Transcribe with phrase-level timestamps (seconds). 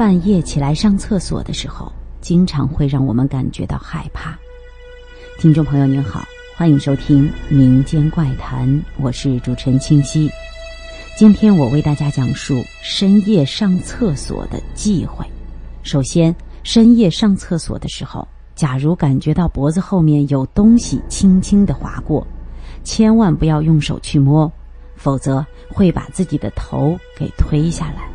[0.00, 1.92] 半夜起来上厕所的时候，
[2.22, 4.34] 经常会让我们感觉到害怕。
[5.38, 6.24] 听众朋友您好，
[6.56, 8.66] 欢迎收听《民间怪谈》，
[8.96, 10.30] 我是主持人清晰。
[11.18, 15.22] 今天我为大家讲述深夜上厕所的忌讳。
[15.82, 22.26] 首先，深夜上厕所的时候，假如感觉到脖子后面有东西轻轻的划过，
[22.82, 24.50] 千万不要用手去摸，
[24.96, 28.08] 否则会把自己的头给推下来。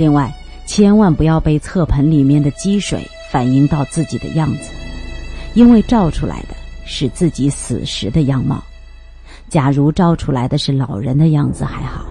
[0.00, 0.32] 另外，
[0.64, 4.70] 千万不要被侧盆里面的积水反映到自己的样子，
[5.52, 8.64] 因为照出来的是自己死时的样貌。
[9.50, 12.06] 假如照出来的是老人的样子还好，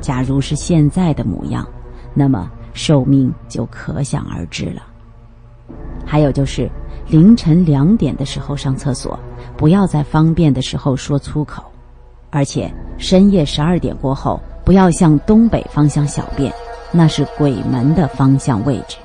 [0.00, 1.64] 假如是现在的模样，
[2.12, 4.82] 那么寿命就可想而知了。
[6.04, 6.68] 还有就是
[7.06, 9.16] 凌晨两点的时候上厕所，
[9.56, 11.62] 不要在方便的时候说粗口，
[12.30, 16.52] 而且深夜十二点过后，不要向东北方向小便。
[16.92, 18.96] 那是鬼门的方向位置。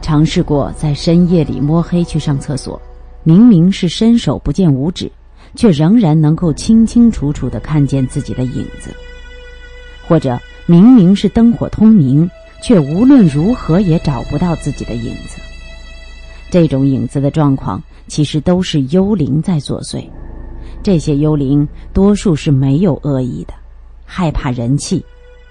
[0.00, 2.80] 尝试过在深夜里摸黑去上厕所，
[3.22, 5.10] 明明是伸手不见五指，
[5.54, 8.90] 却仍然能够清清楚楚的看见自己的影子；
[10.06, 12.30] 或者明明是灯火通明，
[12.62, 15.40] 却无论如何也找不到自己的影子。
[16.50, 20.06] 这种影子的状况，其实都是幽灵在作祟。
[20.82, 23.54] 这些幽灵多数是没有恶意的，
[24.04, 25.02] 害怕人气。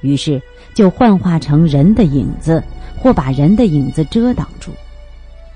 [0.03, 0.39] 于是
[0.75, 2.63] 就幻化成人的影子，
[2.99, 4.69] 或把人的影子遮挡住。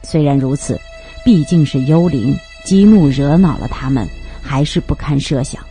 [0.01, 0.79] 虽然如此，
[1.23, 4.07] 毕竟是幽灵，激怒惹恼了他们，
[4.41, 5.61] 还是不堪设想。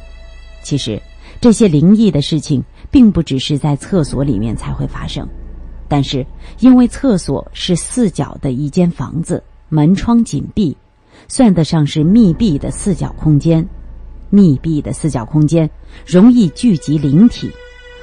[0.62, 1.00] 其实
[1.40, 5.26] 这些灵异的事情，并不只是在厕所里面才会发生，
[5.88, 6.24] 但是
[6.60, 10.76] 因为厕所是四角的一间房子，门窗紧闭，
[11.28, 13.66] 算得上是密闭的四角空间。
[14.28, 15.70] 密闭的四角空间
[16.04, 17.48] 容易聚集灵体。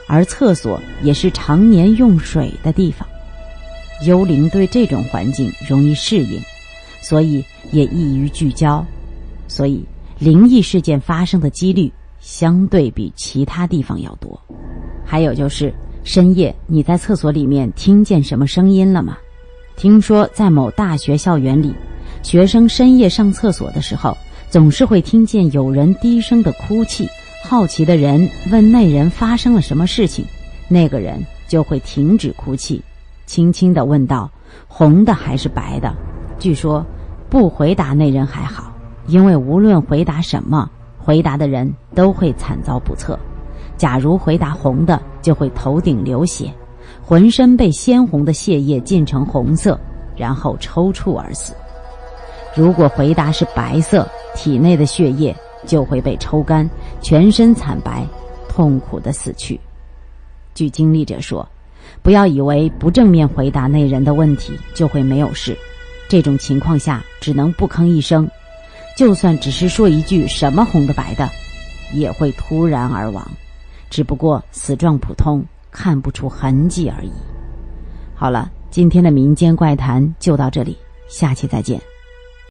[0.07, 3.07] 而厕所也是常年用水的地方，
[4.05, 6.41] 幽灵对这种环境容易适应，
[7.01, 8.85] 所以也易于聚焦，
[9.47, 9.83] 所以
[10.19, 14.39] 灵异事件发生的几率相对比其他地方要多。
[15.05, 15.73] 还有就是
[16.03, 19.17] 深夜你在厕所里面听见什么声音了吗？
[19.75, 21.73] 听说在某大学校园里，
[22.21, 24.15] 学生深夜上厕所的时候，
[24.49, 27.07] 总是会听见有人低声的哭泣。
[27.45, 30.25] 好奇的人问那人发生了什么事情，
[30.69, 32.81] 那个人就会停止哭泣，
[33.25, 34.31] 轻轻地问道
[34.65, 35.93] ：“红的还是白的？”
[36.39, 36.83] 据说，
[37.29, 38.71] 不回答那人还好，
[39.07, 43.19] 因为无论回答什么，回答的人都会惨遭不测。
[43.75, 46.51] 假如回答红的，就会头顶流血，
[47.03, 49.77] 浑身被鲜红的血液浸成红色，
[50.15, 51.53] 然后抽搐而死；
[52.55, 55.35] 如果回答是白色，体内的血液。
[55.65, 56.69] 就会被抽干，
[57.03, 58.07] 全身惨白，
[58.47, 59.59] 痛苦的死去。
[60.55, 61.47] 据经历者说，
[62.01, 65.55] 不要以为不正面回答那人的问题就会没有事，
[66.07, 68.27] 这种情况下只能不吭一声，
[68.97, 71.29] 就算只是说一句“什么红的白的”，
[71.93, 73.29] 也会突然而亡，
[73.89, 77.11] 只不过死状普通，看不出痕迹而已。
[78.15, 80.77] 好了，今天的民间怪谈就到这里，
[81.09, 81.81] 下期再见。